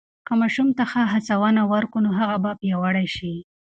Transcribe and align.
که 0.27 0.33
ماشوم 0.39 0.67
ته 0.77 0.83
ښه 0.91 1.01
هڅونه 1.13 1.61
ورکو، 1.73 1.97
نو 2.05 2.09
هغه 2.19 2.37
به 2.43 2.51
پیاوړی 2.59 3.07
شي. 3.15 3.33